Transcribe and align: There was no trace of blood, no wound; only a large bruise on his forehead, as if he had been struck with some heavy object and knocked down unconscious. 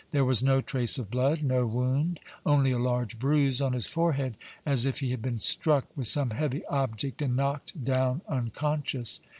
There 0.09 0.25
was 0.25 0.41
no 0.41 0.61
trace 0.61 0.97
of 0.97 1.11
blood, 1.11 1.43
no 1.43 1.67
wound; 1.67 2.19
only 2.43 2.71
a 2.71 2.79
large 2.79 3.19
bruise 3.19 3.61
on 3.61 3.73
his 3.73 3.85
forehead, 3.85 4.35
as 4.65 4.87
if 4.87 4.99
he 4.99 5.11
had 5.11 5.21
been 5.21 5.37
struck 5.37 5.95
with 5.95 6.07
some 6.07 6.31
heavy 6.31 6.65
object 6.65 7.21
and 7.21 7.35
knocked 7.35 7.83
down 7.85 8.21
unconscious. 8.27 9.21